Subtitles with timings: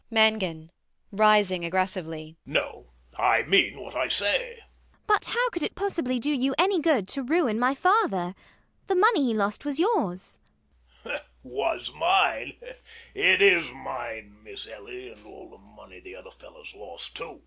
[0.09, 0.71] MANGAN
[1.11, 2.35] [rising aggressively].
[2.43, 2.87] No.
[3.19, 4.53] I mean what I say.
[4.53, 4.61] ELLIE.
[5.05, 8.33] But how could it possibly do you any good to ruin my father?
[8.87, 10.39] The money he lost was yours.
[11.05, 11.29] MANGAN [with a sour laugh].
[11.43, 12.53] Was mine!
[13.13, 17.39] It is mine, Miss Ellie, and all the money the other fellows lost too.